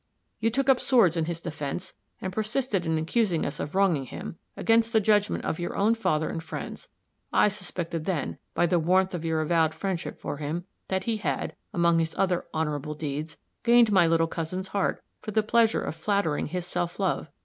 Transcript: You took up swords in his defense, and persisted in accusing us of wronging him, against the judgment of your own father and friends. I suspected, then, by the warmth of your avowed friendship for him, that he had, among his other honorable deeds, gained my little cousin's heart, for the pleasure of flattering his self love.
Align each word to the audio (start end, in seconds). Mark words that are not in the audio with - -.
You 0.39 0.49
took 0.49 0.67
up 0.67 0.79
swords 0.79 1.15
in 1.15 1.25
his 1.25 1.41
defense, 1.41 1.93
and 2.19 2.33
persisted 2.33 2.87
in 2.87 2.97
accusing 2.97 3.45
us 3.45 3.59
of 3.59 3.75
wronging 3.75 4.05
him, 4.05 4.39
against 4.57 4.93
the 4.93 4.99
judgment 4.99 5.45
of 5.45 5.59
your 5.59 5.75
own 5.75 5.93
father 5.93 6.27
and 6.27 6.41
friends. 6.41 6.89
I 7.31 7.49
suspected, 7.49 8.05
then, 8.05 8.39
by 8.55 8.65
the 8.65 8.79
warmth 8.79 9.13
of 9.13 9.23
your 9.23 9.41
avowed 9.41 9.75
friendship 9.75 10.19
for 10.19 10.37
him, 10.37 10.65
that 10.87 11.03
he 11.03 11.17
had, 11.17 11.55
among 11.71 11.99
his 11.99 12.15
other 12.17 12.47
honorable 12.51 12.95
deeds, 12.95 13.37
gained 13.61 13.91
my 13.91 14.07
little 14.07 14.25
cousin's 14.25 14.69
heart, 14.69 15.03
for 15.21 15.29
the 15.29 15.43
pleasure 15.43 15.83
of 15.83 15.93
flattering 15.95 16.47
his 16.47 16.65
self 16.65 16.99
love. 16.99 17.29